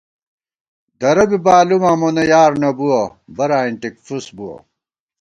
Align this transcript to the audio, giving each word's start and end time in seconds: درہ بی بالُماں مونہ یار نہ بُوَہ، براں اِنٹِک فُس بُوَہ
درہ 0.99 1.25
بی 1.29 1.37
بالُماں 1.45 1.95
مونہ 1.99 2.23
یار 2.31 2.51
نہ 2.61 2.69
بُوَہ، 2.77 3.01
براں 3.35 3.63
اِنٹِک 3.65 3.95
فُس 4.05 4.25
بُوَہ 4.35 4.55